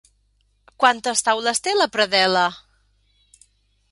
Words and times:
Quantes 0.83 1.21
taules 1.27 1.61
té 1.67 1.75
la 1.77 1.87
predel·la? 1.97 2.47